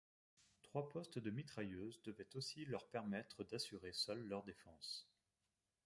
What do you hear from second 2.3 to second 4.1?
aussi leur permettre d’assurer